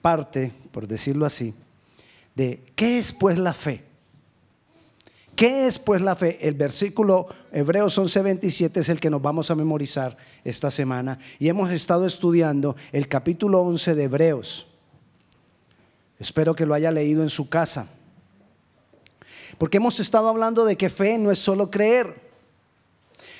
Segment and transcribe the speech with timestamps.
[0.00, 1.54] parte, por decirlo así,
[2.34, 3.84] de qué es pues la fe.
[5.36, 6.38] ¿Qué es pues la fe?
[6.46, 11.70] El versículo Hebreos 11:27 es el que nos vamos a memorizar esta semana y hemos
[11.70, 14.66] estado estudiando el capítulo 11 de Hebreos.
[16.18, 17.88] Espero que lo haya leído en su casa.
[19.56, 22.14] Porque hemos estado hablando de que fe no es solo creer,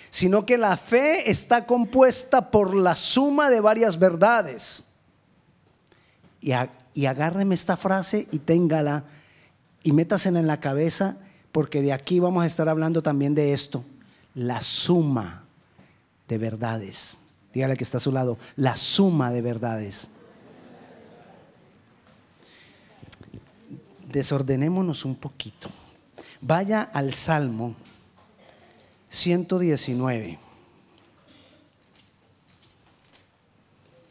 [0.08, 4.84] sino que la fe está compuesta por la suma de varias verdades.
[6.40, 6.52] Y,
[6.94, 9.04] y agárreme esta frase y téngala
[9.82, 11.16] y métasela en la cabeza
[11.52, 13.84] porque de aquí vamos a estar hablando también de esto,
[14.34, 15.44] la suma
[16.28, 17.18] de verdades.
[17.52, 20.08] Dígale que está a su lado, la suma de verdades.
[24.12, 25.68] Desordenémonos un poquito.
[26.40, 27.74] Vaya al Salmo
[29.08, 30.38] 119.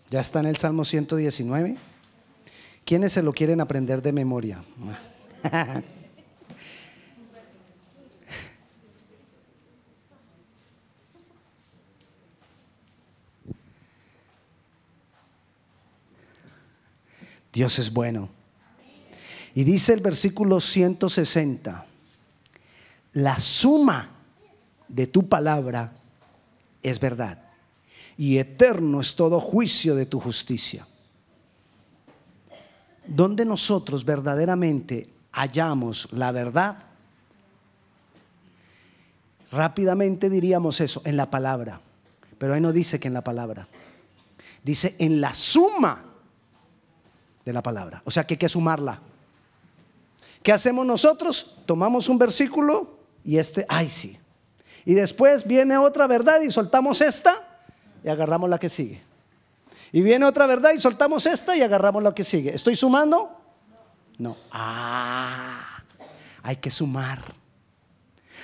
[0.10, 1.78] ¿Ya está en el Salmo 119?
[2.90, 4.64] ¿Quiénes se lo quieren aprender de memoria?
[17.54, 18.30] Dios es bueno.
[19.54, 21.86] Y dice el versículo 160,
[23.14, 24.10] la suma
[24.88, 25.94] de tu palabra
[26.82, 27.38] es verdad
[28.18, 30.88] y eterno es todo juicio de tu justicia.
[33.06, 36.78] Donde nosotros verdaderamente hallamos la verdad,
[39.52, 41.82] rápidamente diríamos eso, en la palabra.
[42.38, 43.68] Pero ahí no dice que en la palabra.
[44.64, 46.04] Dice en la suma
[47.46, 48.02] de la palabra.
[48.06, 49.00] O sea que hay que sumarla.
[50.44, 51.58] ¿Qué hacemos nosotros?
[51.66, 54.18] Tomamos un versículo y este, ay sí.
[54.86, 57.36] Y después viene otra verdad y soltamos esta
[58.04, 59.09] y agarramos la que sigue.
[59.92, 62.54] Y viene otra verdad y soltamos esta y agarramos la que sigue.
[62.54, 63.32] ¿Estoy sumando?
[64.18, 64.38] No.
[64.52, 65.82] Ah,
[66.44, 67.20] hay que sumar.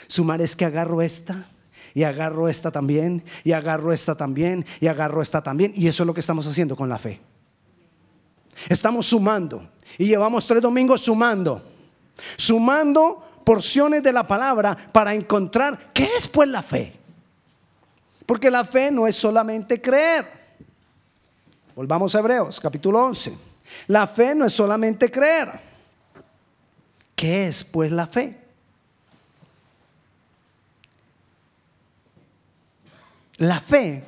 [0.08, 1.46] Sumar es que agarro esta
[1.94, 5.74] y agarro esta también y agarro esta también y agarro esta también.
[5.75, 7.22] Y eso es lo que estamos haciendo con la fe.
[8.69, 9.69] Estamos sumando.
[9.98, 11.62] Y llevamos tres domingos sumando.
[12.38, 16.94] Sumando porciones de la palabra para encontrar qué es pues la fe.
[18.25, 20.44] Porque la fe no es solamente creer.
[21.75, 23.38] Volvamos a Hebreos, capítulo 11.
[23.88, 25.59] La fe no es solamente creer.
[27.16, 28.40] ¿Qué es pues la fe?
[33.38, 34.02] La fe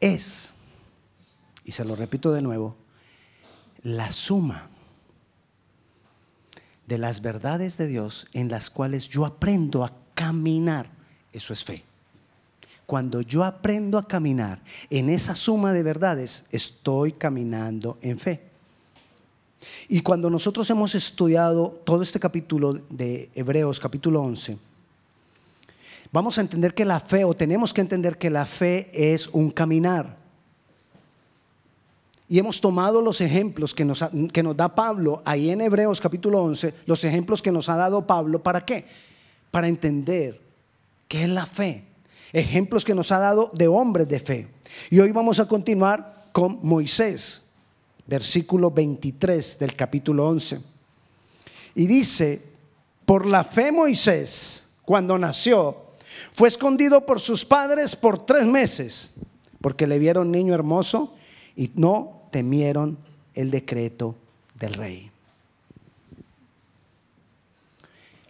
[0.00, 0.52] es,
[1.64, 2.74] y se lo repito de nuevo,
[3.84, 4.68] la suma
[6.88, 10.90] de las verdades de Dios en las cuales yo aprendo a caminar.
[11.32, 11.84] Eso es fe.
[12.92, 14.60] Cuando yo aprendo a caminar
[14.90, 18.42] en esa suma de verdades, estoy caminando en fe.
[19.88, 24.58] Y cuando nosotros hemos estudiado todo este capítulo de Hebreos, capítulo 11,
[26.12, 29.50] vamos a entender que la fe, o tenemos que entender que la fe es un
[29.50, 30.18] caminar.
[32.28, 34.04] Y hemos tomado los ejemplos que nos,
[34.34, 38.06] que nos, da Pablo ahí en Hebreos capítulo 11, los ejemplos que nos ha dado
[38.06, 38.84] Pablo, ¿para qué?
[39.50, 40.38] Para entender
[41.08, 41.86] qué es la fe.
[42.32, 44.48] Ejemplos que nos ha dado de hombres de fe.
[44.90, 47.42] Y hoy vamos a continuar con Moisés,
[48.06, 50.60] versículo 23 del capítulo 11.
[51.74, 52.42] Y dice,
[53.04, 55.76] por la fe Moisés, cuando nació,
[56.32, 59.12] fue escondido por sus padres por tres meses,
[59.60, 61.14] porque le vieron niño hermoso
[61.56, 62.98] y no temieron
[63.34, 64.16] el decreto
[64.58, 65.10] del rey.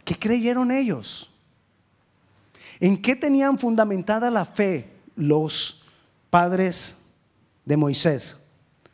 [0.04, 1.31] ¿Qué creyeron ellos?
[2.82, 5.84] ¿En qué tenían fundamentada la fe los
[6.30, 6.96] padres
[7.64, 8.36] de Moisés?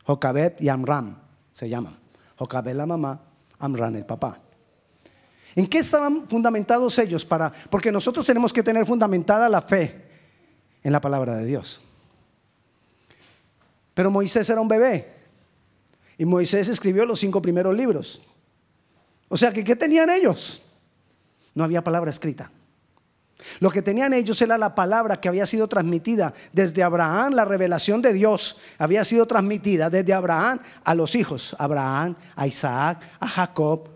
[0.03, 1.17] Jocabed y Amram
[1.51, 1.97] se llaman.
[2.35, 3.19] Jocabed la mamá,
[3.57, 4.37] Amram el papá.
[5.55, 7.25] ¿En qué estaban fundamentados ellos?
[7.25, 10.05] Para, porque nosotros tenemos que tener fundamentada la fe
[10.83, 11.81] en la palabra de Dios.
[13.95, 15.11] Pero Moisés era un bebé
[16.15, 18.21] y Moisés escribió los cinco primeros libros.
[19.29, 20.61] O sea que, ¿qué tenían ellos?
[21.55, 22.51] No había palabra escrita.
[23.59, 28.01] Lo que tenían ellos era la palabra que había sido transmitida desde Abraham, la revelación
[28.01, 33.89] de Dios había sido transmitida desde Abraham a los hijos, Abraham, a Isaac, a Jacob,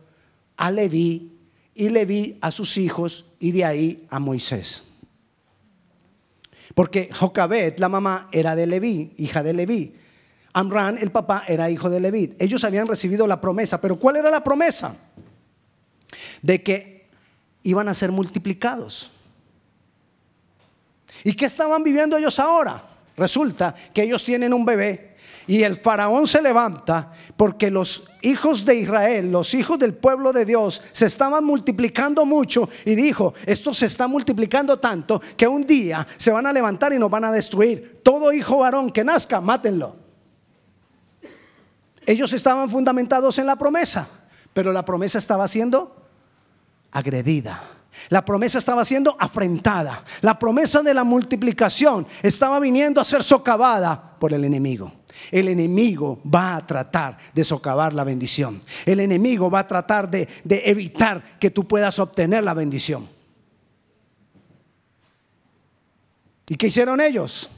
[0.56, 1.34] a Leví,
[1.76, 4.84] y Leví a sus hijos y de ahí a Moisés.
[6.76, 9.96] Porque Jocabet, la mamá, era de Leví, hija de Leví.
[10.54, 12.36] Amran, el papá, era hijo de Leví.
[12.40, 14.96] Ellos habían recibido la promesa, pero ¿cuál era la promesa?
[16.42, 17.08] De que
[17.64, 19.12] iban a ser multiplicados.
[21.24, 22.84] ¿Y qué estaban viviendo ellos ahora?
[23.16, 25.14] Resulta que ellos tienen un bebé
[25.46, 30.46] y el faraón se levanta porque los hijos de Israel, los hijos del pueblo de
[30.46, 36.08] Dios, se estaban multiplicando mucho y dijo, esto se está multiplicando tanto que un día
[36.18, 38.00] se van a levantar y nos van a destruir.
[38.04, 39.96] Todo hijo varón que nazca, mátenlo.
[42.06, 44.10] Ellos estaban fundamentados en la promesa,
[44.54, 45.96] pero la promesa estaba siendo
[46.92, 47.64] agredida.
[48.10, 50.04] La promesa estaba siendo afrentada.
[50.22, 54.92] La promesa de la multiplicación estaba viniendo a ser socavada por el enemigo.
[55.32, 58.62] El enemigo va a tratar de socavar la bendición.
[58.86, 63.08] El enemigo va a tratar de, evitar que tú puedas obtener la bendición.
[66.48, 67.50] ¿Y qué hicieron ellos?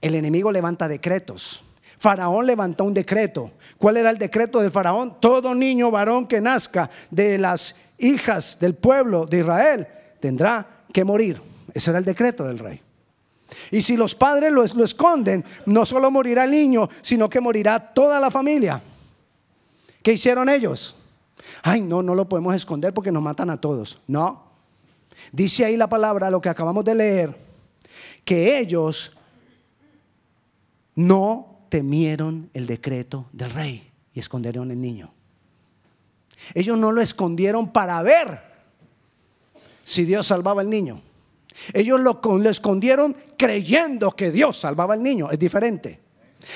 [0.00, 1.62] El enemigo levanta decretos.
[1.98, 3.52] Faraón levantó un decreto.
[3.78, 5.18] ¿Cuál era el decreto de Faraón?
[5.20, 7.74] Todo niño varón que nazca de las
[8.04, 9.86] hijas del pueblo de Israel
[10.20, 11.40] tendrá que morir.
[11.72, 12.80] Ese era el decreto del rey.
[13.70, 18.20] Y si los padres lo, esconden, no solo morirá el niño, sino que morirá toda
[18.20, 18.80] la familia.
[20.02, 20.96] ¿Qué hicieron ellos?
[21.62, 24.00] Ay, no, no lo podemos esconder porque nos matan a todos.
[24.06, 24.44] No.
[25.32, 27.36] Dice ahí la palabra, lo que acabamos de leer,
[28.24, 29.16] que ellos
[30.94, 35.13] no temieron el decreto del rey y escondieron el niño.
[36.52, 38.40] Ellos no lo escondieron para ver
[39.84, 41.00] si Dios salvaba al niño.
[41.72, 42.20] Ellos lo,
[42.50, 45.30] escondieron creyendo que Dios salvaba al niño.
[45.30, 46.00] Es diferente.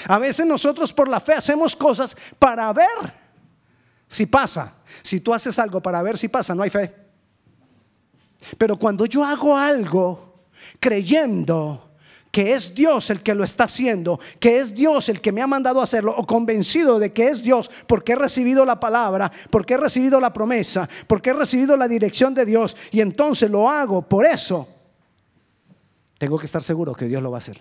[0.09, 2.87] A veces nosotros por la fe hacemos cosas para ver
[4.09, 4.75] si pasa.
[5.03, 6.95] Si tú haces algo para ver si pasa, no hay fe.
[8.57, 10.45] Pero cuando yo hago algo
[10.81, 11.88] creyendo
[12.31, 15.47] que es Dios el que lo está haciendo, que es Dios el que me ha
[15.47, 19.75] mandado a hacerlo, o convencido de que es Dios porque he recibido la palabra, porque
[19.75, 24.03] he recibido la promesa, porque he recibido la dirección de Dios, y entonces lo hago
[24.03, 24.69] por eso,
[26.19, 27.61] tengo que estar seguro que Dios lo va a hacer.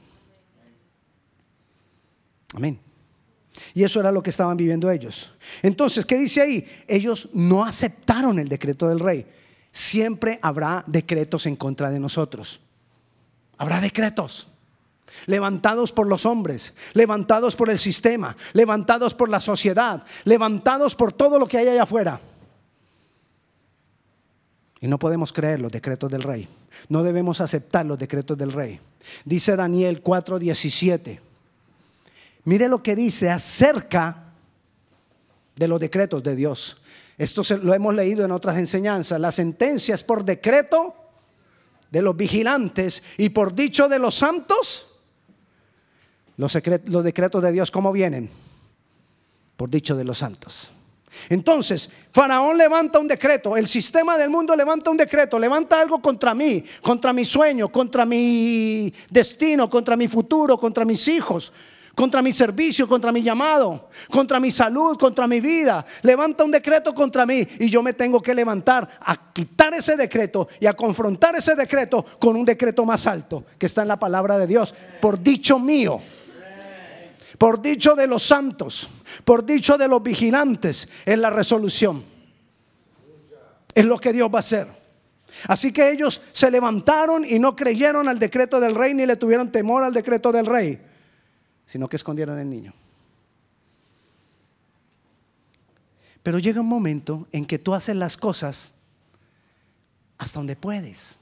[2.53, 2.79] Amén.
[3.73, 5.31] Y eso era lo que estaban viviendo ellos.
[5.61, 6.67] Entonces, ¿qué dice ahí?
[6.87, 9.25] Ellos no aceptaron el decreto del rey.
[9.71, 12.59] Siempre habrá decretos en contra de nosotros.
[13.57, 14.47] Habrá decretos
[15.25, 21.39] levantados por los hombres, levantados por el sistema, levantados por la sociedad, levantados por todo
[21.39, 22.19] lo que hay allá afuera.
[24.79, 26.47] Y no podemos creer los decretos del rey.
[26.89, 28.79] No debemos aceptar los decretos del rey.
[29.25, 31.19] Dice Daniel 4:17.
[32.45, 34.23] Mire lo que dice acerca
[35.55, 36.77] de los decretos de Dios.
[37.17, 39.19] Esto lo hemos leído en otras enseñanzas.
[39.19, 40.95] La sentencia es por decreto
[41.89, 44.87] de los vigilantes y por dicho de los santos
[46.37, 46.53] los,
[47.03, 48.29] decretos de Dios, ¿cómo vienen?
[49.55, 50.69] Por dicho de los santos.
[51.29, 56.35] Entonces, Faraón levanta un decreto, el sistema del mundo levanta un decreto, levanta algo contra
[56.35, 61.51] mí, contra mi sueño, contra mi destino, contra mi futuro, contra mis hijos,
[61.95, 65.83] contra mi servicio, contra mi llamado, contra mi salud, contra mi vida.
[66.03, 70.47] Levanta un decreto contra mí y yo me tengo que levantar a quitar ese decreto
[70.59, 74.37] y a confrontar ese decreto con un decreto más alto que está en la palabra
[74.37, 75.99] de Dios, por dicho mío
[77.37, 78.89] por dicho de los santos,
[79.23, 82.03] por dicho de los vigilantes, es la resolución.
[83.73, 84.67] Es lo que Dios va a hacer.
[85.47, 89.51] Así que ellos se levantaron y no creyeron al decreto del rey ni le tuvieron
[89.51, 90.81] temor al decreto del rey,
[91.67, 92.73] sino que escondieron el niño.
[96.23, 98.73] Pero llega un momento en que tú haces las cosas
[100.17, 101.19] hasta donde puedes.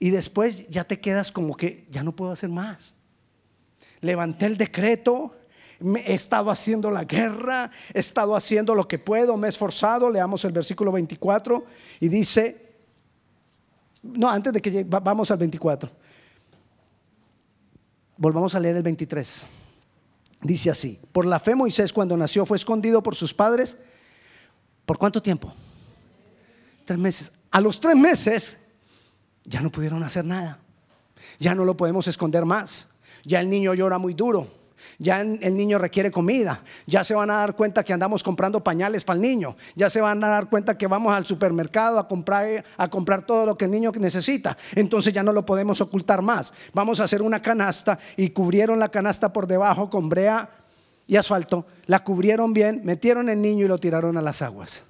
[0.00, 2.98] Y después ya te quedas como que ya no puedo hacer más
[4.00, 5.34] levanté el decreto,
[5.80, 10.10] he estado haciendo la guerra, he estado haciendo lo que puedo, me he esforzado.
[10.10, 11.64] Leamos el versículo 24
[12.00, 12.68] y dice,
[14.02, 15.90] no, antes de que vamos al 24,
[18.16, 19.46] volvamos a leer el 23.
[20.40, 23.76] Dice así, por la fe Moisés cuando nació fue escondido por sus padres.
[24.86, 25.52] ¿Por cuánto tiempo?
[26.84, 27.32] Tres meses.
[27.50, 28.58] A los tres meses
[29.44, 30.58] ya no pudieron hacer nada.
[31.38, 32.86] Ya no lo podemos esconder más.
[33.24, 34.58] Ya el niño llora muy duro.
[34.98, 36.62] Ya el niño requiere comida.
[36.86, 39.56] Ya se van a dar cuenta que andamos comprando pañales para el niño.
[39.74, 43.66] Ya se van a dar cuenta que vamos al supermercado a comprar, todo lo que
[43.66, 44.56] el niño necesita.
[44.74, 46.52] Entonces ya no lo podemos ocultar más.
[46.72, 50.48] Vamos a hacer una canasta y cubrieron la canasta por debajo con brea
[51.06, 51.66] y asfalto.
[51.86, 54.82] La cubrieron bien, metieron el niño y lo tiraron a las aguas.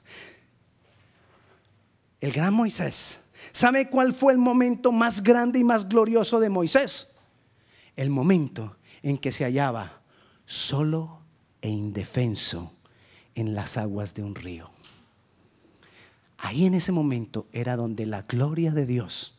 [2.21, 3.21] El gran Moisés.
[3.53, 7.09] ¿Sabe cuál fue el momento más grande y más glorioso de Moisés?
[7.99, 10.01] El momento en que se hallaba
[10.47, 11.19] solo
[11.61, 12.73] e indefenso
[13.35, 14.71] en las aguas de un río.
[16.39, 19.35] Ahí en ese momento era donde la gloria de Dios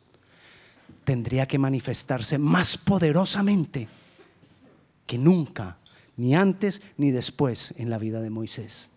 [1.05, 3.87] tendría que manifestarse más poderosamente
[5.07, 5.77] que nunca,
[6.17, 8.91] ni antes ni después en la vida de Moisés.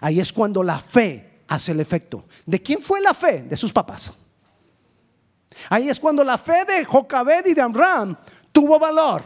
[0.00, 2.24] Ahí es cuando la fe hace el efecto.
[2.46, 3.42] ¿De quién fue la fe?
[3.42, 4.16] De sus papás.
[5.68, 8.16] Ahí es cuando la fe de Jocabed y de Amram
[8.52, 9.24] tuvo valor,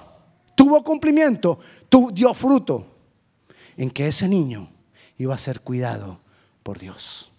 [0.54, 1.58] tuvo cumplimiento,
[2.12, 2.86] dio fruto
[3.76, 4.68] en que ese niño
[5.18, 6.18] iba a ser cuidado
[6.62, 7.30] por Dios.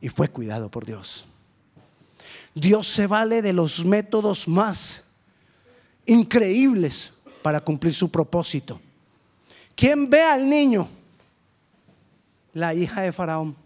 [0.00, 1.26] Y fue cuidado por Dios.
[2.54, 5.08] Dios se vale de los métodos más
[6.06, 7.12] increíbles
[7.42, 8.80] para cumplir su propósito.
[9.74, 10.88] ¿Quién ve al niño?
[12.52, 13.61] La hija de Faraón.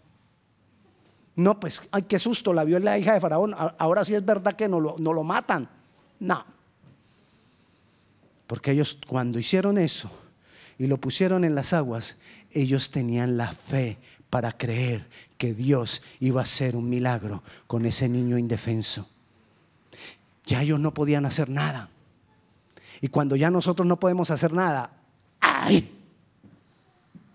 [1.37, 3.55] No, pues, ay, qué susto, la vio la hija de Faraón.
[3.77, 5.69] Ahora sí es verdad que no lo, no lo matan.
[6.19, 6.43] No.
[8.47, 10.09] Porque ellos cuando hicieron eso
[10.79, 12.15] y lo pusieron en las aguas,
[12.51, 13.99] ellos tenían la fe
[14.31, 15.05] para creer
[15.37, 19.07] que Dios iba a hacer un milagro con ese niño indefenso.
[20.43, 21.89] Ya ellos no podían hacer nada.
[22.99, 24.89] Y cuando ya nosotros no podemos hacer nada,
[25.39, 25.91] ¡ay!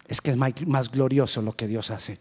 [0.08, 2.18] Es que es más glorioso lo que Dios hace.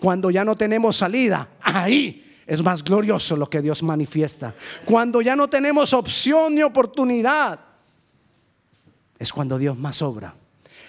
[0.00, 4.54] Cuando ya no tenemos salida, ahí es más glorioso lo que Dios manifiesta.
[4.84, 7.58] Cuando ya no tenemos opción ni oportunidad,
[9.18, 10.34] es cuando Dios más obra.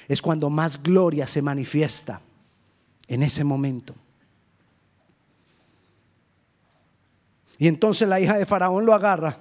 [0.07, 2.21] Es cuando más gloria se manifiesta
[3.07, 3.95] en ese momento.
[7.57, 9.37] Y entonces la hija de Faraón lo agarra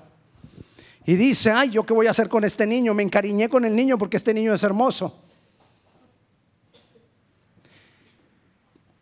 [1.05, 2.95] y dice, ay, ¿yo qué voy a hacer con este niño?
[2.95, 5.24] Me encariñé con el niño porque este niño es hermoso.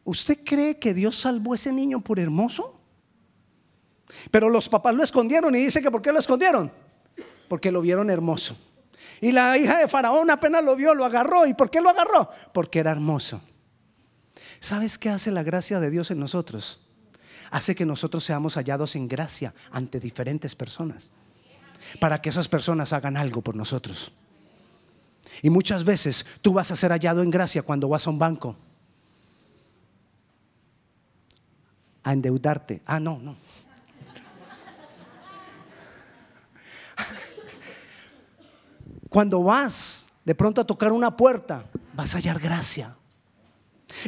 [0.04, 2.80] ¿Usted cree que Dios salvó a ese niño por hermoso?
[4.30, 6.72] Pero los papás lo escondieron y dice que ¿por qué lo escondieron?
[7.48, 8.56] Porque lo vieron hermoso.
[9.20, 11.46] Y la hija de Faraón apenas lo vio, lo agarró.
[11.46, 12.28] ¿Y por qué lo agarró?
[12.52, 13.40] Porque era hermoso.
[14.60, 16.80] ¿Sabes qué hace la gracia de Dios en nosotros?
[17.50, 21.10] Hace que nosotros seamos hallados en gracia ante diferentes personas.
[22.00, 24.12] Para que esas personas hagan algo por nosotros.
[25.42, 28.56] Y muchas veces tú vas a ser hallado en gracia cuando vas a un banco.
[32.04, 32.82] A endeudarte.
[32.86, 33.36] Ah, no, no.
[39.08, 42.96] Cuando vas de pronto a tocar una puerta, vas a hallar gracia.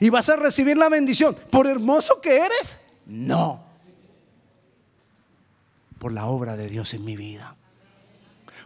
[0.00, 1.36] Y vas a recibir la bendición.
[1.50, 2.78] ¿Por hermoso que eres?
[3.06, 3.64] No.
[5.98, 7.54] Por la obra de Dios en mi vida.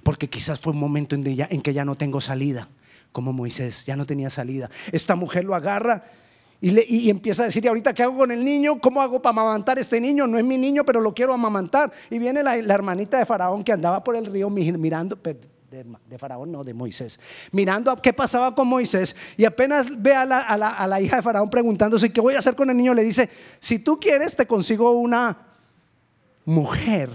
[0.02, 2.68] Porque quizás fue un momento en, que ya no tengo salida.
[3.10, 4.70] Como Moisés, ya no tenía salida.
[4.92, 6.04] Esta mujer lo agarra
[6.60, 8.80] y, empieza a decir, ahorita qué hago con el niño?
[8.80, 10.26] ¿Cómo hago para amamantar este niño?
[10.26, 11.92] No es mi niño, pero lo quiero amamantar.
[12.10, 15.16] Y viene la, la hermanita de Faraón que andaba por el río mirando,
[15.70, 17.20] de, Faraón, no, de Moisés,
[17.52, 21.22] mirando a qué pasaba con Moisés y apenas ve a la, a la, hija de
[21.22, 23.28] Faraón preguntándose qué voy a hacer con el niño, le dice,
[23.60, 25.36] si tú quieres te consigo una
[26.46, 27.10] mujer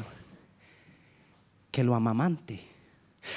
[1.72, 2.60] que lo amamante.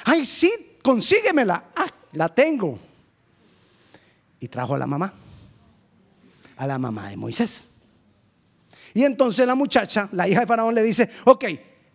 [0.05, 1.71] Ay, sí, consíguemela.
[1.75, 2.77] Ah, la tengo.
[4.39, 5.11] Y trajo a la mamá,
[6.57, 7.67] a la mamá de Moisés.
[8.93, 11.45] Y entonces la muchacha, la hija de Faraón, le dice, ok,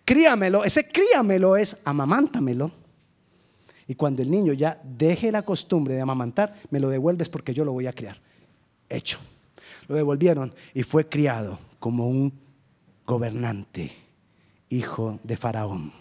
[0.05, 0.65] críamelo.
[0.65, 2.71] Ese críamelo es amamántamelo
[3.87, 7.65] y cuando el niño ya deje la costumbre de amamantar, me lo devuelves porque yo
[7.65, 8.19] lo voy a criar.
[8.89, 9.19] Hecho.
[9.89, 12.33] Lo devolvieron y fue criado como un
[13.05, 13.93] gobernante,
[14.69, 15.93] hijo de Faraón.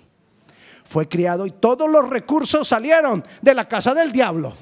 [0.85, 4.53] Fue criado y todos los recursos salieron de la casa del diablo.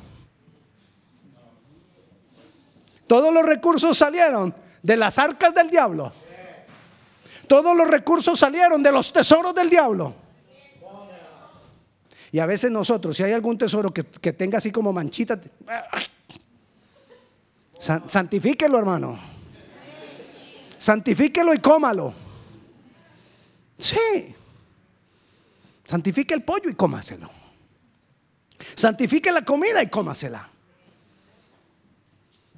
[3.09, 6.13] Todos los recursos salieron de las arcas del diablo.
[7.47, 10.13] Todos los recursos salieron de los tesoros del diablo.
[12.31, 15.41] Y a veces nosotros, si hay algún tesoro que, tenga así como manchita,
[17.79, 19.19] santifíquelo, hermano.
[20.77, 22.13] Santifíquelo y cómalo.
[23.79, 24.35] Sí.
[25.83, 27.27] Santifique el pollo y cómaselo.
[28.75, 30.58] Santifique la comida y cómasela.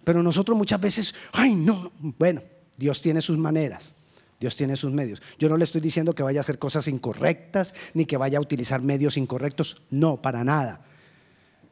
[0.04, 2.42] Pero nosotros muchas veces, ay, no, bueno,
[2.78, 3.96] Dios tiene sus maneras.
[4.40, 5.22] Dios tiene sus medios.
[5.38, 8.42] Yo no le estoy diciendo que vaya a hacer cosas incorrectas ni que vaya a
[8.42, 9.84] utilizar medios incorrectos.
[9.92, 10.82] No, para nada.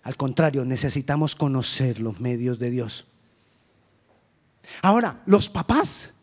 [0.04, 3.06] Al contrario, necesitamos conocer los medios de Dios.
[4.84, 6.14] Ahora, los papás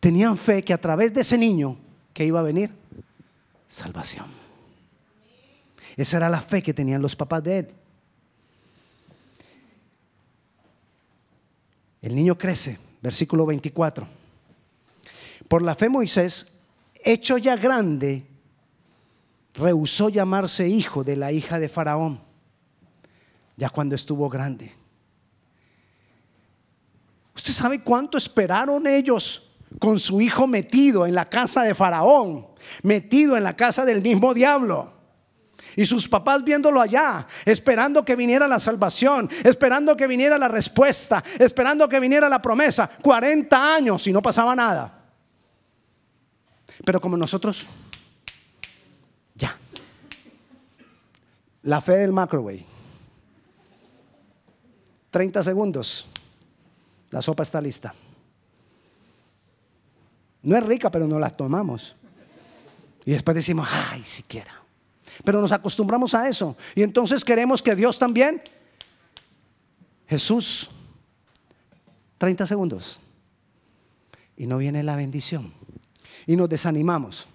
[0.00, 1.76] tenían fe que a través de ese niño
[2.14, 2.74] que iba a venir
[3.68, 4.26] salvación.
[5.96, 7.68] Esa era la fe que tenían los papás de él.
[12.02, 14.06] El niño crece, versículo 24.
[15.48, 16.46] Por la fe Moisés,
[17.04, 18.26] hecho ya grande,
[19.54, 22.20] rehusó llamarse hijo de la hija de Faraón,
[23.56, 24.72] ya cuando estuvo grande.
[27.34, 32.46] ¿Usted sabe cuánto esperaron ellos con su hijo metido en la casa de Faraón,
[32.82, 34.92] metido en la casa del mismo diablo.
[35.76, 41.22] Y sus papás viéndolo allá, esperando que viniera la salvación, esperando que viniera la respuesta,
[41.38, 42.90] esperando que viniera la promesa.
[43.02, 45.04] 40 años y no pasaba nada.
[46.84, 47.66] Pero como nosotros,
[49.34, 49.56] ya.
[51.62, 52.64] La fe del microwave.
[55.10, 56.06] 30 segundos.
[57.10, 57.94] La sopa está lista.
[60.42, 61.94] No es rica, pero no la tomamos.
[63.04, 64.59] Y después decimos, ay, siquiera.
[65.24, 66.56] Pero nos acostumbramos a eso.
[66.74, 68.42] Y entonces queremos que Dios también.
[70.08, 70.70] Jesús,
[72.18, 73.00] 30 segundos.
[74.36, 75.52] Y no viene la bendición.
[76.26, 77.26] Y nos desanimamos.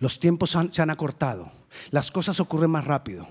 [0.00, 1.50] Los tiempos se han acortado.
[1.90, 3.28] Las cosas ocurren más rápido.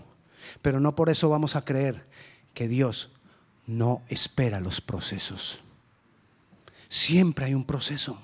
[0.61, 2.05] Pero no por eso vamos a creer
[2.53, 3.11] que Dios
[3.67, 5.59] no espera los procesos.
[6.89, 8.17] Siempre hay un proceso.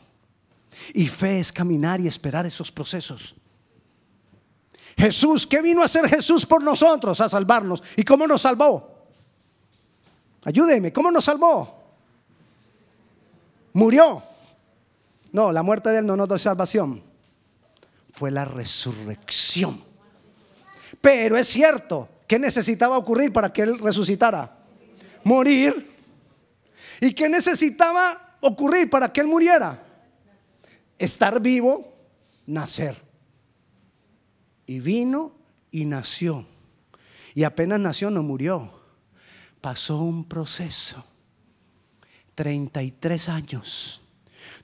[0.94, 3.36] Y fe es caminar y esperar esos procesos.
[4.98, 7.20] Jesús, ¿qué vino a hacer Jesús por nosotros?
[7.22, 7.82] A salvarnos.
[7.96, 8.92] ¿Y cómo nos salvó?
[10.44, 11.82] Ayúdeme, ¿cómo nos salvó?
[13.74, 14.24] Murió.
[15.32, 17.02] No, la muerte de Él no nos dio salvación.
[18.12, 19.82] Fue la resurrección.
[21.00, 24.58] Pero es cierto, ¿qué necesitaba ocurrir para que Él resucitara?
[25.24, 25.90] Morir.
[27.00, 29.82] ¿Y qué necesitaba ocurrir para que Él muriera?
[30.98, 31.94] Estar vivo,
[32.46, 33.11] nacer.
[34.66, 35.34] Y vino
[35.72, 36.46] y nació.
[37.34, 38.72] Y apenas nació no murió.
[39.62, 41.04] Pasó un proceso.
[42.36, 44.02] 33 años.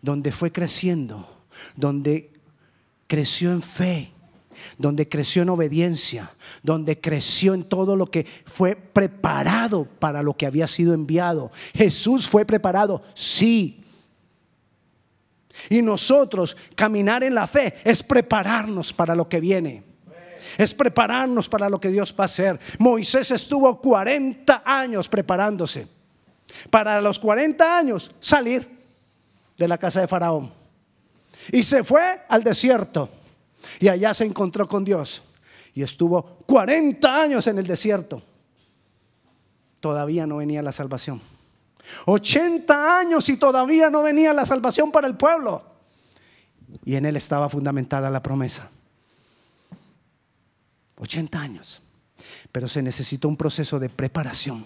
[0.01, 1.45] Donde fue creciendo.
[1.75, 2.31] Donde
[3.07, 4.11] creció en fe.
[4.77, 6.31] Donde creció en obediencia.
[6.61, 11.51] Donde creció en todo lo que fue preparado para lo que había sido enviado.
[11.73, 13.83] Jesús fue preparado, sí.
[15.69, 19.86] Y nosotros caminar en la fe es prepararnos para lo que viene
[20.57, 22.59] es prepararnos para lo que Dios va a hacer.
[22.79, 25.87] Moisés estuvo 40 años preparándose
[26.69, 28.77] para los 40 años salir
[29.57, 30.51] de la casa de Faraón.
[31.51, 33.09] Y se fue al desierto
[33.79, 35.23] y allá se encontró con Dios.
[35.73, 38.21] Y estuvo 40 años en el desierto.
[39.79, 41.21] Todavía no venía la salvación.
[42.05, 45.63] 80 años y todavía no venía la salvación para el pueblo.
[46.83, 48.69] Y en él estaba fundamentada la promesa.
[50.99, 51.81] 80 años.
[52.51, 54.65] Pero se necesitó un proceso de preparación.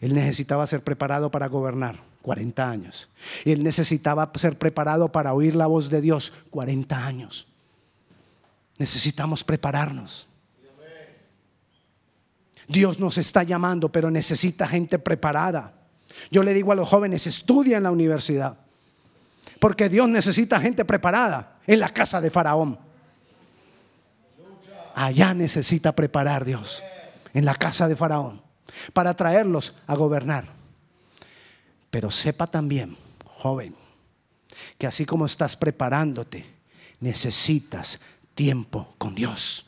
[0.00, 3.08] Él necesitaba ser preparado para gobernar, 40 años.
[3.44, 7.46] Y él necesitaba ser preparado para oír la voz de Dios, 40 años.
[8.78, 10.28] Necesitamos prepararnos.
[12.68, 15.74] Dios nos está llamando, pero necesita gente preparada.
[16.30, 18.56] Yo le digo a los jóvenes, estudia en la universidad,
[19.58, 22.78] porque Dios necesita gente preparada en la casa de Faraón
[24.94, 26.82] allá necesita preparar Dios,
[27.34, 28.42] en la casa de Faraón,
[28.92, 30.46] para traerlos a gobernar.
[31.90, 32.96] Pero sepa también,
[33.36, 33.74] joven,
[34.78, 36.44] que así como estás preparándote,
[37.00, 38.00] necesitas
[38.34, 39.66] tiempo con Dios.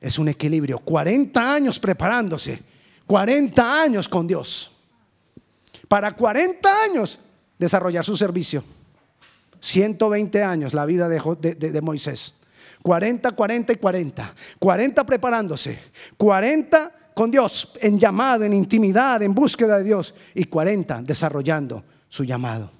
[0.00, 0.78] Es un equilibrio.
[0.78, 2.62] 40 años preparándose,
[3.06, 4.70] 40 años con Dios.
[5.88, 7.18] Para 40 años
[7.58, 8.62] desarrollar su servicio.
[9.60, 12.34] 120 años la vida de, de Moisés.
[12.82, 14.34] 40, 40 y 40.
[14.58, 15.78] 40 preparándose.
[16.16, 20.14] 40 con Dios en llamada, en intimidad, en búsqueda de Dios.
[20.34, 22.70] Y 40 desarrollando su llamado.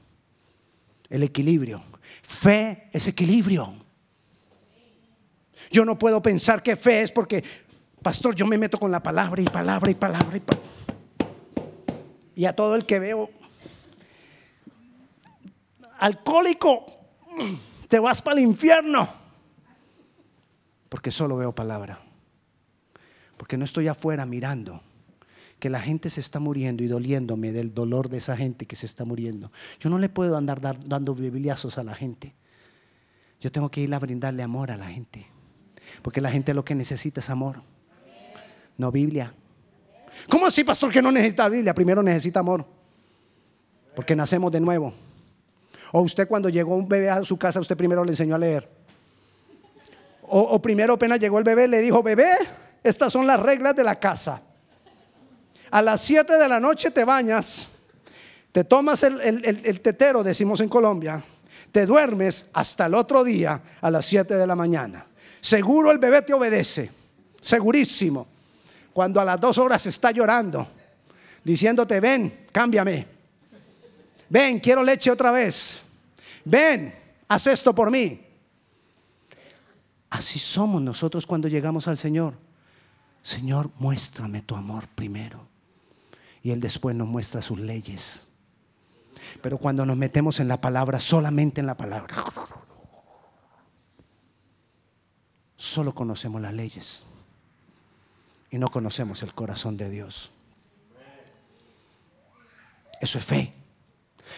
[1.09, 1.83] El equilibrio.
[2.23, 3.75] Fe es equilibrio.
[5.71, 7.43] Yo no puedo pensar que fe es porque,
[8.03, 10.69] pastor, yo me meto con la palabra y palabra y palabra y palabra.
[12.35, 13.31] Y a todo el que veo
[15.99, 16.87] alcohólico,
[17.89, 19.18] te vas para el infierno
[20.89, 22.01] porque solo veo palabra.
[23.37, 24.83] Porque no estoy afuera mirando
[25.59, 28.87] que la gente se está muriendo y doliéndome del dolor de esa gente que se
[28.87, 29.51] está muriendo.
[29.81, 32.35] Yo no le puedo andar dando bibliazos a la gente.
[33.41, 35.27] Yo tengo que ir a brindarle amor a la gente.
[36.03, 37.63] Porque la gente lo que necesita es amor.
[38.77, 39.35] No Biblia.
[40.29, 41.75] ¿Cómo así, pastor, que no necesita Biblia?
[41.75, 42.65] Primero necesita amor.
[43.95, 44.95] Porque nacemos de nuevo.
[45.93, 48.78] O usted cuando llegó un bebé a su casa, usted primero le enseñó a leer.
[50.31, 52.37] O, primero apenas llegó el bebé, le dijo, bebé,
[52.83, 54.43] estas son las reglas de la casa.
[55.71, 57.73] A las 7 de la noche te bañas,
[58.53, 61.23] te tomas el, el, tetero, decimos en Colombia,
[61.73, 65.07] te duermes hasta el otro día a las 7 de la mañana.
[65.41, 66.91] Seguro el bebé te obedece,
[67.41, 68.27] segurísimo.
[68.93, 70.67] Cuando a las dos horas está llorando,
[71.45, 73.07] diciéndote, ven, cámbiame.
[74.29, 75.83] ven, quiero leche otra vez.
[76.45, 76.95] Ven,
[77.29, 78.28] haz esto por mí.
[80.11, 82.35] Así somos nosotros cuando llegamos al Señor.
[83.23, 85.47] Señor, muéstrame tu amor primero.
[86.43, 88.27] Y Él después nos muestra sus leyes.
[89.43, 92.25] Pero cuando nos metemos en la palabra, solamente en la palabra,
[95.57, 97.05] solo conocemos las leyes
[98.51, 100.31] y no conocemos el corazón de Dios.
[103.01, 103.53] Eso es fe.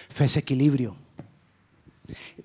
[0.09, 0.97] Fe es equilibrio.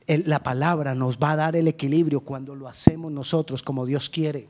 [0.08, 4.50] La palabra nos va a dar el equilibrio cuando lo hacemos nosotros como Dios quiere.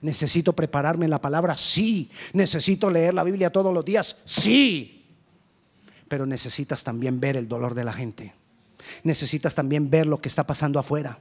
[0.00, 1.56] ¿Necesito prepararme en la palabra?
[1.56, 2.10] Sí.
[2.32, 4.16] ¿Necesito leer la Biblia todos los días?
[4.24, 5.06] Sí.
[6.08, 8.34] Pero necesitas también ver el dolor de la gente.
[9.04, 11.18] Necesitas también ver lo que está pasando afuera.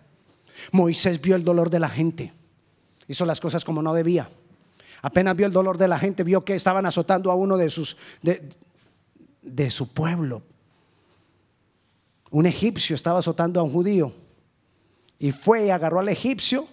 [0.72, 2.34] Moisés vio el dolor de la gente.
[3.08, 4.30] Hizo las cosas como no debía.
[5.02, 7.98] Apenas vio el dolor de la gente, vio que estaban azotando a uno de sus
[8.22, 8.50] de,
[9.42, 10.42] de su pueblo.
[12.32, 14.14] Un egipcio estaba azotando a un judío.
[15.20, 16.68] Y fue y agarró al egipcio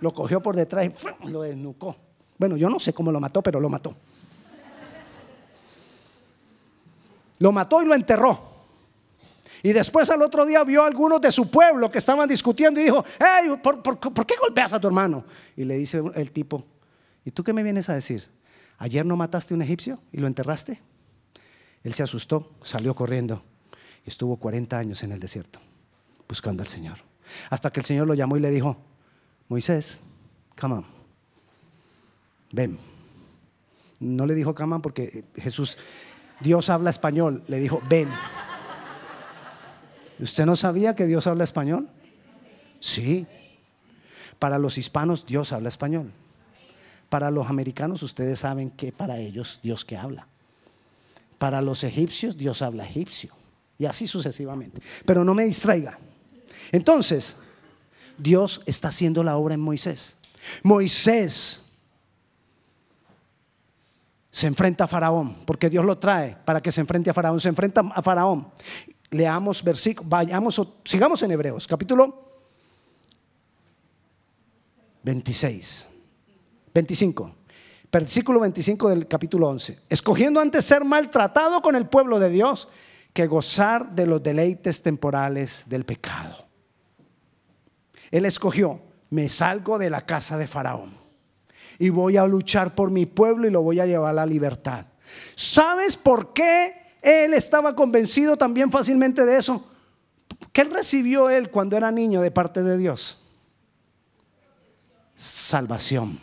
[0.00, 0.90] lo cogió por detrás
[1.24, 1.96] y lo desnucó.
[2.38, 3.96] Bueno, yo no sé cómo lo mató, pero lo mató.
[7.38, 8.38] Lo mató y lo enterró.
[9.62, 12.84] Y después al otro día vio a algunos de su pueblo que estaban discutiendo y
[12.84, 15.24] dijo, hey, ¿por, por qué golpeas a tu hermano?
[15.56, 16.64] Y le dice el tipo,
[17.24, 18.28] ¿y tú qué me vienes a decir?
[18.78, 20.80] ¿Ayer no mataste a un egipcio y lo enterraste?
[21.82, 23.42] Él se asustó, salió corriendo
[24.08, 25.60] estuvo 40 años en el desierto
[26.28, 26.98] buscando al Señor.
[27.50, 28.76] Hasta que el Señor lo llamó y le dijo,
[29.48, 30.00] Moisés,
[30.60, 30.86] come on.
[32.52, 32.78] Ven.
[34.00, 35.78] No le dijo come on porque Jesús,
[36.40, 38.08] Dios habla español, le dijo, ven.
[40.18, 41.88] ¿Usted no sabía que Dios habla español?
[42.80, 43.26] Sí.
[44.38, 46.12] Para los hispanos Dios habla español.
[47.08, 50.26] Para los americanos ustedes saben que para ellos Dios que habla.
[51.38, 53.37] Para los egipcios Dios habla egipcio.
[53.78, 54.82] Y así sucesivamente.
[55.06, 55.98] Pero no me distraiga.
[56.72, 57.36] Entonces,
[58.18, 60.16] Dios está haciendo la obra en Moisés.
[60.62, 61.62] Moisés
[64.30, 67.40] se enfrenta a Faraón, porque Dios lo trae para que se enfrente a Faraón.
[67.40, 68.48] Se enfrenta a Faraón.
[69.10, 72.28] Leamos versículo, vayamos, sigamos en Hebreos, capítulo
[75.02, 75.86] 26,
[76.74, 77.34] 25.
[77.90, 79.78] Versículo 25 del capítulo 11.
[79.88, 82.68] Escogiendo antes ser maltratado con el pueblo de Dios
[83.18, 86.46] que gozar de los deleites temporales del pecado.
[88.12, 90.96] Él escogió, me salgo de la casa de Faraón
[91.80, 94.86] y voy a luchar por mi pueblo y lo voy a llevar a la libertad.
[95.34, 99.68] ¿Sabes por qué él estaba convencido también fácilmente de eso?
[100.52, 103.18] ¿Qué recibió él cuando era niño de parte de Dios?
[105.16, 106.20] Salvación.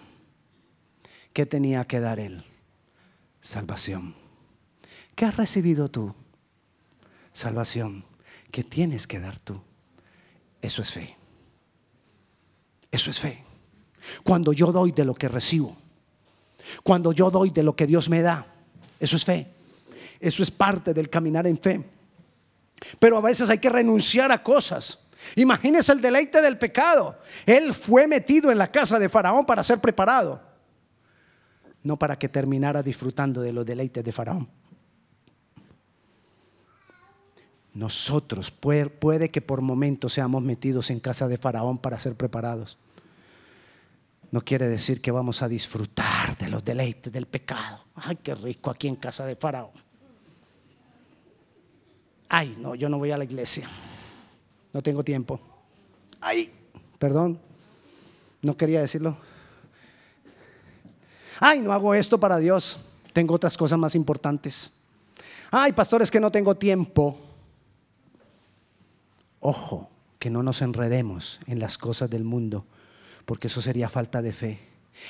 [1.33, 2.45] ¿Qué tenía que dar él?
[3.41, 4.15] Salvación.
[5.13, 6.15] ¿Qué has recibido tú?
[7.35, 8.05] Salvación.
[8.49, 9.59] ¿Qué tienes que dar tú?
[10.61, 11.17] Eso es fe.
[12.89, 13.43] Eso es fe.
[14.23, 15.75] Cuando yo doy de lo que recibo.
[16.81, 18.47] Cuando yo doy de lo que Dios me da.
[19.01, 19.47] Eso es fe.
[20.17, 21.83] Eso es parte del caminar en fe.
[22.99, 24.99] Pero a veces hay que renunciar a cosas.
[25.35, 27.19] Imagínese el deleite del pecado.
[27.45, 30.41] Él fue metido en la casa de Faraón para ser preparado.
[31.83, 34.47] No para que terminara disfrutando de los deleites de Faraón.
[37.75, 42.77] Nosotros puede, que por momentos seamos metidos en casa de Faraón para ser preparados.
[44.31, 47.81] No quiere decir que vamos a disfrutar de los deleites del pecado.
[47.95, 49.71] Ay, qué rico aquí en casa de Faraón.
[52.29, 53.69] Ay, no, yo no voy a la iglesia.
[54.71, 55.39] No tengo tiempo.
[56.21, 56.53] Ay,
[56.97, 57.37] perdón.
[58.41, 59.17] No quería decirlo.
[61.41, 62.77] Ay, no hago esto para Dios.
[63.11, 64.71] Tengo otras cosas más importantes.
[65.51, 67.34] Ay, pastores, que no tengo tiempo.
[69.47, 72.65] Ojo, que no nos enredemos en las cosas del mundo,
[73.25, 74.59] porque eso sería falta de fe.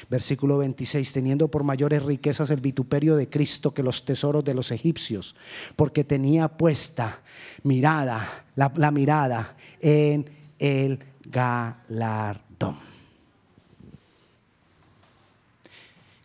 [0.09, 4.71] Versículo 26, teniendo por mayores riquezas el vituperio de Cristo que los tesoros de los
[4.71, 5.37] egipcios,
[5.77, 7.21] porque tenía puesta
[7.63, 12.77] mirada, la, la mirada en el galardón.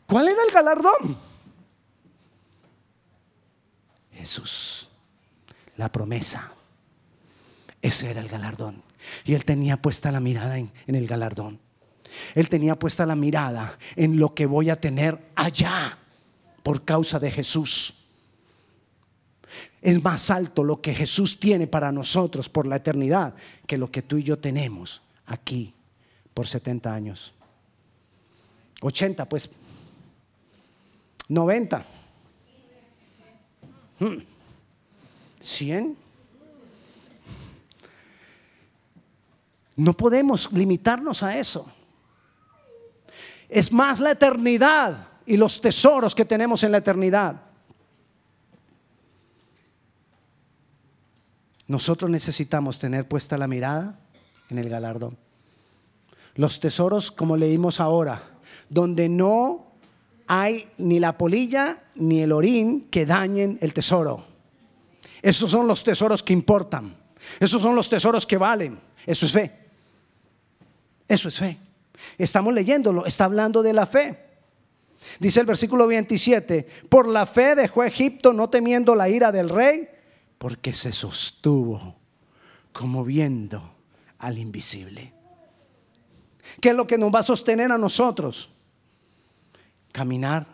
[0.08, 1.16] ¿Cuál era el galardón?
[4.12, 4.88] Jesús,
[5.76, 6.54] la promesa
[7.82, 8.82] ese era el galardón.
[9.24, 11.58] Y él tenía puesta la mirada en, el galardón.
[12.34, 15.98] Él tenía puesta la mirada en lo que voy a tener allá
[16.62, 17.94] por causa de Jesús.
[19.80, 23.34] Es más alto lo que Jesús tiene para nosotros por la eternidad
[23.66, 25.72] que lo que tú y yo tenemos aquí
[26.34, 27.32] por 70 años.
[28.82, 29.48] 80, pues.
[31.28, 31.84] 90.
[35.40, 35.96] ¿Cien?
[39.80, 41.66] No podemos limitarnos a eso.
[43.48, 47.40] Es más la eternidad y los tesoros que tenemos en la eternidad.
[51.66, 53.98] Nosotros necesitamos tener puesta la mirada
[54.50, 55.16] en el galardón.
[56.34, 58.22] Los tesoros, como leímos ahora,
[58.68, 59.72] donde no
[60.26, 64.26] hay ni la polilla ni el orín que dañen el tesoro.
[65.22, 66.94] Esos son los tesoros que importan.
[67.40, 68.78] Esos son los tesoros que valen.
[69.06, 69.59] Eso es fe.
[71.10, 71.58] Eso es fe.
[72.16, 74.16] Estamos leyéndolo, está hablando de la fe.
[75.18, 79.88] Dice el versículo 27, por la fe dejó Egipto no temiendo la ira del rey,
[80.38, 81.96] porque se sostuvo
[82.72, 83.74] como viendo
[84.20, 85.12] al invisible.
[86.60, 88.50] ¿Qué es lo que nos va a sostener a nosotros?
[89.90, 90.46] Caminar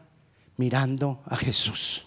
[0.57, 2.07] mirando a Jesús.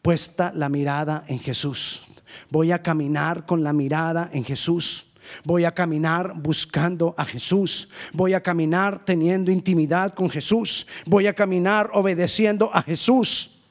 [0.00, 2.06] Puesta la mirada en Jesús.
[2.50, 5.05] Voy a caminar con la mirada en Jesús.
[5.44, 7.88] Voy a caminar buscando a Jesús.
[8.12, 10.86] Voy a caminar teniendo intimidad con Jesús.
[11.04, 13.62] Voy a caminar obedeciendo a Jesús.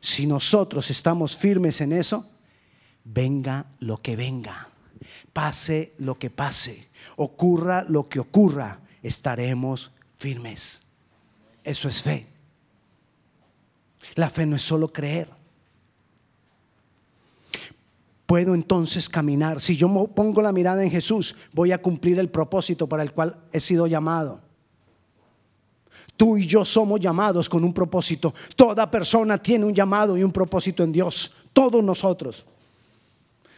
[0.00, 2.28] Si nosotros estamos firmes en eso,
[3.04, 4.68] venga lo que venga,
[5.32, 10.82] pase lo que pase, ocurra lo que ocurra, estaremos firmes.
[11.62, 12.26] Eso es fe.
[14.16, 15.41] La fe no es solo creer
[18.32, 19.60] puedo entonces caminar.
[19.60, 23.36] Si yo pongo la mirada en Jesús, voy a cumplir el propósito para el cual
[23.52, 24.40] he sido llamado.
[26.16, 28.32] Tú y yo somos llamados con un propósito.
[28.56, 31.30] Toda persona tiene un llamado y un propósito en Dios.
[31.52, 32.46] Todos nosotros.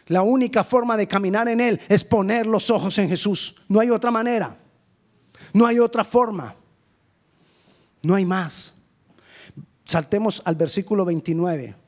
[0.07, 3.55] La única forma de caminar en Él es poner los ojos en Jesús.
[3.69, 4.57] No hay otra manera.
[5.53, 6.53] No hay otra forma.
[8.01, 8.75] No hay más.
[9.85, 11.84] Saltemos al versículo 29.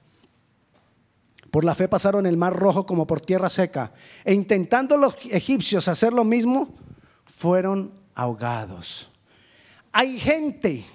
[1.52, 3.92] Por la fe pasaron el mar rojo como por tierra seca.
[4.24, 6.76] E intentando los egipcios hacer lo mismo,
[7.26, 9.10] fueron ahogados.
[9.92, 10.86] Hay gente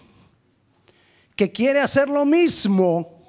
[1.34, 3.22] que quiere hacer lo mismo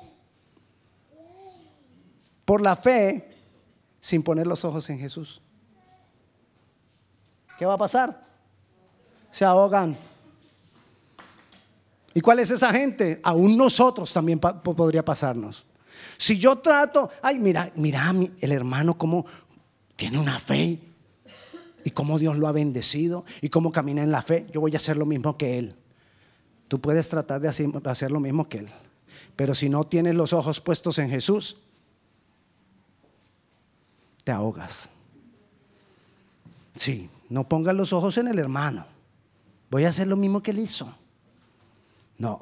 [2.45, 3.29] por la fe
[3.99, 5.41] sin poner los ojos en Jesús.
[7.57, 8.25] ¿Qué va a pasar?
[9.31, 9.97] Se ahogan.
[12.13, 13.19] ¿Y cuál es esa gente?
[13.23, 15.65] Aún nosotros también podría pasarnos.
[16.17, 19.25] Si yo trato, ay, mira, mira el hermano cómo
[19.95, 20.79] tiene una fe
[21.83, 24.77] y cómo Dios lo ha bendecido y cómo camina en la fe, yo voy a
[24.77, 25.75] hacer lo mismo que él.
[26.67, 28.69] Tú puedes tratar de hacer lo mismo que él,
[29.35, 31.57] pero si no tienes los ojos puestos en Jesús,
[34.23, 34.89] te ahogas.
[36.75, 38.85] Sí, no pongas los ojos en el hermano.
[39.69, 40.93] Voy a hacer lo mismo que él hizo.
[42.17, 42.41] No,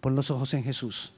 [0.00, 1.12] pon los ojos en Jesús.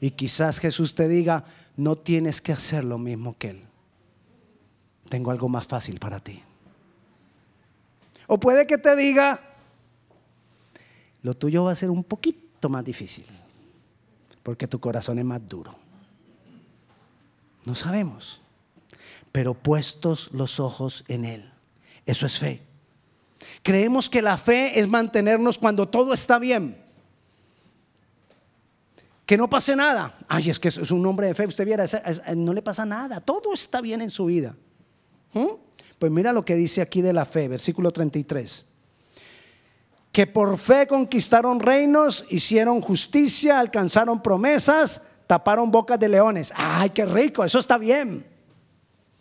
[0.00, 1.44] Y quizás Jesús te diga,
[1.76, 3.62] no tienes que hacer lo mismo que Él.
[5.08, 6.42] Tengo algo más fácil para ti.
[8.26, 9.40] O puede que te diga,
[11.22, 13.26] lo tuyo va a ser un poquito más difícil,
[14.42, 15.74] porque tu corazón es más duro.
[17.64, 18.40] No sabemos,
[19.32, 21.50] pero puestos los ojos en Él.
[22.06, 22.62] Eso es fe.
[23.62, 26.87] Creemos que la fe es mantenernos cuando todo está bien
[29.28, 30.16] que no pase nada.
[30.26, 31.84] Ay, es que es un hombre de fe, usted viera,
[32.34, 34.56] no le pasa nada, todo está bien en su vida.
[35.34, 35.48] ¿Mm?
[35.98, 38.64] Pues mira lo que dice aquí de la fe, versículo 33.
[40.10, 46.50] Que por fe conquistaron reinos, hicieron justicia, alcanzaron promesas, taparon bocas de leones.
[46.56, 48.26] Ay, qué rico, eso está bien.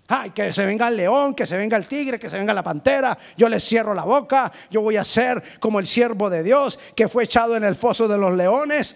[0.08, 2.63] Ay, que se venga el león, que se venga el tigre, que se venga la
[2.63, 3.17] pantera.
[3.36, 4.54] Yo les cierro la boca.
[4.72, 8.08] Yo voy a ser como el siervo de Dios que fue echado en el foso
[8.08, 8.96] de los leones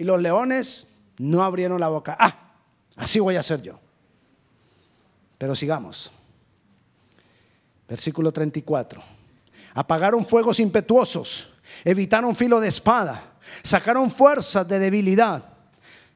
[0.00, 0.86] y los leones
[1.18, 2.16] no abrieron la boca.
[2.18, 2.54] Ah,
[2.96, 3.78] así voy a hacer yo.
[5.36, 6.10] Pero sigamos.
[7.86, 9.02] Versículo 34.
[9.74, 11.52] Apagaron fuegos impetuosos,
[11.84, 15.44] evitaron filo de espada, sacaron fuerzas de debilidad,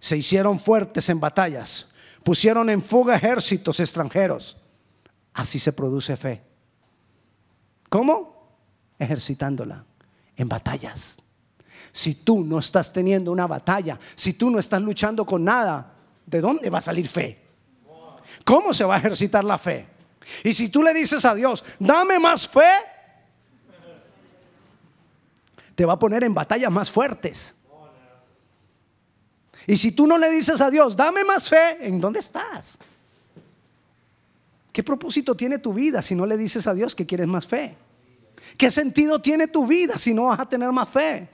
[0.01, 1.88] se hicieron fuertes en batallas,
[2.23, 4.57] pusieron en fuga ejércitos extranjeros.
[5.35, 6.42] Así se produce fe.
[7.90, 8.57] ¿Cómo?
[8.99, 9.85] Ejercitándola
[10.38, 11.18] en batallas.
[11.93, 15.95] Si tú no estás teniendo una batalla, si tú no estás luchando con nada,
[16.27, 17.41] ¿de dónde va a salir fe?
[18.45, 19.87] ¿Cómo se va a ejercitar la fe?
[20.43, 22.71] Y si tú le dices a Dios, dame más fe,
[25.75, 27.55] te va a poner en batallas más fuertes.
[29.67, 32.79] Y si tú no le dices a Dios, dame más fe, ¿en dónde estás?
[34.73, 37.77] ¿Qué propósito tiene tu vida si no le dices a Dios que quieres más fe?
[38.59, 41.29] ¿Qué sentido tiene tu vida si no vas a tener más fe?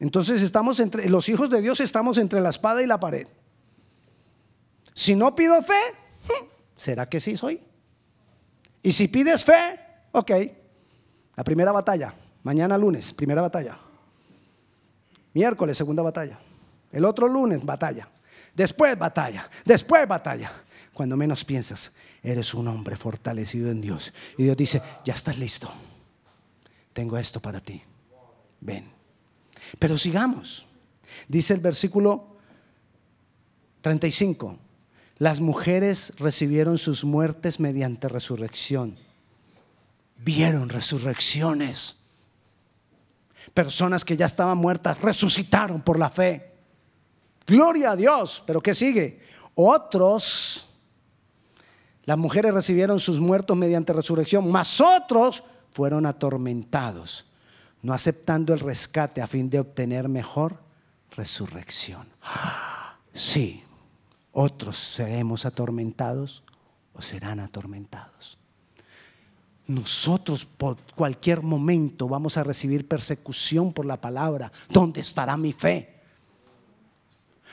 [0.00, 3.26] Entonces estamos entre, los hijos de Dios estamos entre la espada y la pared.
[4.92, 5.80] Si no pido fe,
[6.76, 7.60] ¿será que sí soy?
[8.82, 9.80] Y si pides fe,
[10.12, 10.30] ok,
[11.36, 13.78] la primera batalla, mañana lunes, primera batalla.
[15.32, 16.38] Miércoles, segunda batalla.
[16.92, 18.08] El otro lunes, batalla.
[18.54, 20.52] Después batalla, después batalla.
[20.92, 24.12] Cuando menos piensas, eres un hombre fortalecido en Dios.
[24.38, 25.72] Y Dios dice, ya estás listo.
[26.92, 27.82] Tengo esto para ti.
[28.60, 28.93] Ven.
[29.78, 30.66] Pero sigamos.
[31.28, 32.36] Dice el versículo
[33.80, 34.58] 35.
[35.18, 38.96] Las mujeres recibieron sus muertes mediante resurrección.
[40.18, 41.96] Vieron resurrecciones.
[43.52, 46.52] Personas que ya estaban muertas resucitaron por la fe.
[47.46, 48.42] Gloria a Dios.
[48.46, 49.20] Pero ¿qué sigue?
[49.54, 50.68] Otros,
[52.04, 57.26] las mujeres recibieron sus muertos mediante resurrección, mas otros fueron atormentados,
[57.84, 60.56] no aceptando el rescate a fin de obtener mejor
[61.10, 62.08] resurrección.
[63.12, 63.62] Sí,
[64.32, 66.42] otros seremos atormentados
[66.94, 68.38] o serán atormentados.
[69.66, 74.50] Nosotros por cualquier momento vamos a recibir persecución por la palabra.
[74.70, 76.00] ¿Dónde estará mi fe?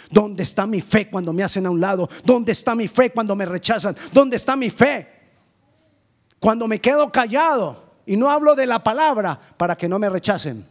[0.10, 2.10] ¿Dónde está mi fe cuando me hacen a un lado?
[2.24, 3.98] ¿Dónde está mi fe cuando me rechazan?
[4.14, 5.08] ¿Dónde está mi fe?
[6.40, 10.66] Cuando me quedo callado y no hablo de la palabra para que no me rechacen.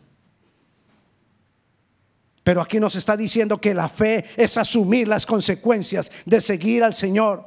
[2.43, 6.95] Pero aquí nos está diciendo que la fe es asumir las consecuencias de seguir al
[6.95, 7.45] Señor.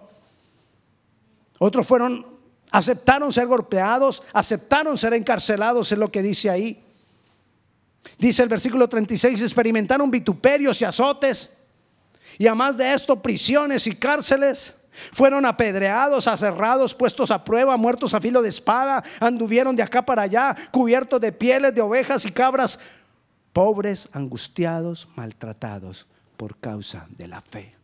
[1.60, 2.26] Otros fueron,
[2.72, 6.84] aceptaron ser golpeados, aceptaron ser encarcelados, es lo que dice ahí.
[8.18, 11.58] Dice el versículo 36, experimentaron vituperios y azotes,
[12.38, 14.76] y además de esto, prisiones y cárceles.
[15.12, 20.24] Fueron apedreados, aserrados, puestos a prueba, muertos a filo de espada, anduvieron de acá para
[20.24, 22.80] allá, cubiertos de pieles de ovejas y cabras,
[23.52, 27.76] pobres, angustiados, maltratados por causa de la fe.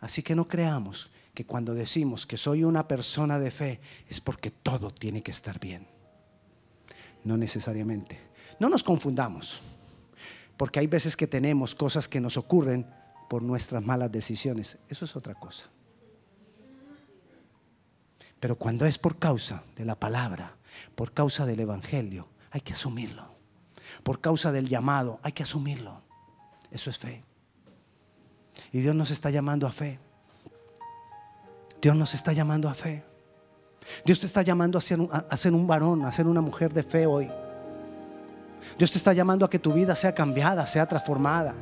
[0.00, 4.50] Así que no creamos que cuando decimos que soy una persona de fe es porque
[4.50, 5.86] todo tiene que estar bien.
[7.24, 8.18] No necesariamente.
[8.58, 9.60] No nos confundamos,
[10.56, 12.86] porque hay veces que tenemos cosas que nos ocurren
[13.28, 14.78] por nuestras malas decisiones.
[14.88, 15.64] Eso es otra cosa.
[18.46, 20.54] Pero cuando es por causa de la palabra,
[20.94, 23.24] por causa del Evangelio, hay que asumirlo.
[24.04, 26.00] Por causa del llamado, hay que asumirlo.
[26.70, 27.24] Eso es fe.
[28.70, 29.98] Y Dios nos está llamando a fe.
[31.82, 33.02] Dios nos está llamando a fe.
[34.04, 36.72] Dios te está llamando a ser, un, a ser un varón, a ser una mujer
[36.72, 37.28] de fe hoy.
[38.78, 41.52] Dios te está llamando a que tu vida sea cambiada, sea transformada.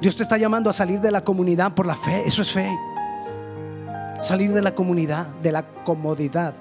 [0.00, 2.22] Dios te está llamando a salir de la comunidad por la fe.
[2.24, 2.70] Eso es fe
[4.24, 6.54] salir de la comunidad, de la comodidad.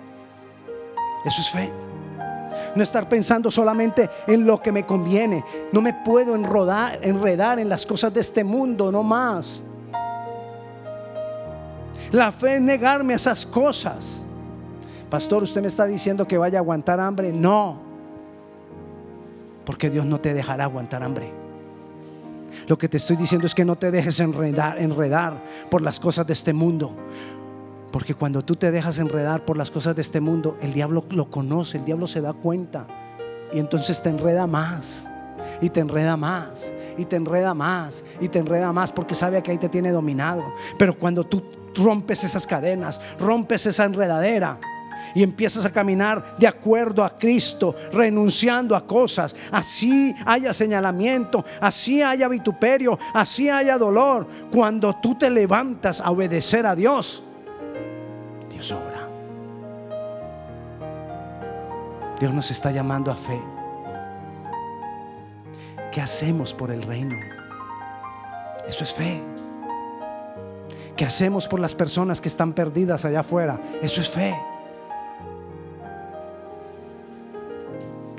[1.26, 1.72] Eso es fe.
[2.76, 5.44] No estar pensando solamente en lo que me conviene.
[5.72, 9.64] No me puedo enredar en las cosas de este mundo, no más.
[12.12, 14.22] La fe es negarme a esas cosas.
[15.10, 17.32] Pastor, usted me está diciendo que vaya a aguantar hambre.
[17.32, 17.80] No.
[19.66, 21.32] Porque Dios no te dejará aguantar hambre.
[22.68, 26.28] Lo que te estoy diciendo es que no te dejes enredar, enredar por las cosas
[26.28, 26.96] de este mundo.
[27.94, 31.30] Porque cuando tú te dejas enredar por las cosas de este mundo, el diablo lo
[31.30, 32.88] conoce, el diablo se da cuenta.
[33.54, 35.08] Y entonces te enreda más,
[35.62, 39.52] y te enreda más, y te enreda más, y te enreda más, porque sabe que
[39.52, 40.44] ahí te tiene dominado.
[40.80, 41.44] Pero cuando tú
[41.76, 44.60] rompes esas cadenas, rompes esa enredadera,
[45.14, 49.36] y empiezas a caminar de acuerdo a Cristo, renunciando a cosas.
[49.52, 54.28] Así haya señalamiento, así haya vituperio, así haya dolor.
[54.52, 56.76] Cuando tú te levantas a obedecer a
[62.20, 63.42] Dios, nos está llamando a fe.
[65.92, 67.16] ¿Qué hacemos por el reino?
[68.68, 69.22] Eso es fe.
[70.96, 73.60] ¿Qué hacemos por las personas que están perdidas allá afuera?
[73.82, 74.34] Eso es fe.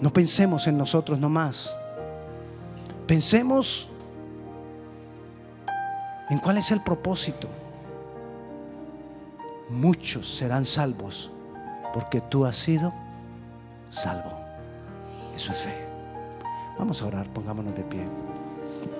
[0.02, 1.74] No pensemos en nosotros nomás.
[3.06, 3.88] Pensemos
[6.28, 7.48] en cuál es el propósito
[9.70, 11.30] muchos serán salvos
[11.92, 12.92] porque tú has sido
[13.90, 14.32] salvo.
[15.34, 15.86] Eso es fe.
[16.78, 18.04] Vamos a orar, pongámonos de pie.